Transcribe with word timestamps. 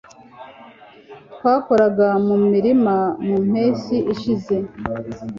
Twakoraga 1.33 2.07
mu 2.25 2.35
murima 2.49 2.95
mu 3.25 3.35
mpeshyi 3.49 3.97
ishize 4.13 4.55